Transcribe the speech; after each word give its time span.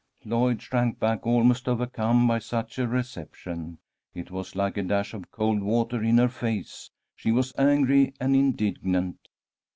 Lloyd 0.25 0.63
shrank 0.63 0.97
back, 0.97 1.27
almost 1.27 1.67
overcome 1.69 2.25
by 2.27 2.39
such 2.39 2.79
a 2.79 2.87
reception. 2.87 3.77
It 4.15 4.31
was 4.31 4.55
like 4.55 4.75
a 4.77 4.81
dash 4.81 5.13
of 5.13 5.29
cold 5.29 5.61
water 5.61 6.01
in 6.01 6.17
her 6.17 6.27
face. 6.27 6.89
She 7.15 7.31
was 7.31 7.53
angry 7.55 8.15
and 8.19 8.35
indignant. 8.35 9.27